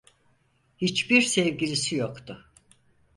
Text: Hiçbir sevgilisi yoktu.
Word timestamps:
Hiçbir 0.77 1.21
sevgilisi 1.21 1.95
yoktu. 1.95 2.49